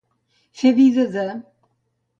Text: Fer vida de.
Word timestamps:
Fer 0.61 0.71
vida 0.79 1.07
de. 1.19 1.29